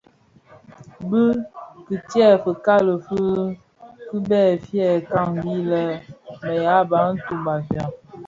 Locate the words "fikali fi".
2.43-3.21